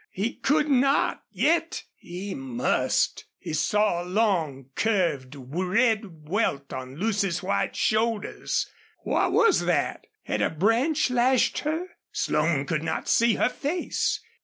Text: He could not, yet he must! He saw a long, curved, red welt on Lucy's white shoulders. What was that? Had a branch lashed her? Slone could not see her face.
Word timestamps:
He 0.09 0.33
could 0.37 0.67
not, 0.67 1.21
yet 1.31 1.83
he 1.95 2.33
must! 2.33 3.25
He 3.37 3.53
saw 3.53 4.01
a 4.01 4.03
long, 4.03 4.71
curved, 4.73 5.35
red 5.37 6.27
welt 6.27 6.73
on 6.73 6.95
Lucy's 6.95 7.43
white 7.43 7.75
shoulders. 7.75 8.67
What 9.03 9.31
was 9.31 9.59
that? 9.65 10.07
Had 10.23 10.41
a 10.41 10.49
branch 10.49 11.11
lashed 11.11 11.59
her? 11.59 11.85
Slone 12.11 12.65
could 12.65 12.81
not 12.81 13.07
see 13.07 13.35
her 13.35 13.49
face. 13.49 14.19